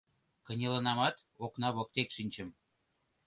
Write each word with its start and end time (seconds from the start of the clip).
Кынелынамат, 0.45 1.15
окна 1.45 1.67
воктек 1.75 2.09
шинчым. 2.15 2.49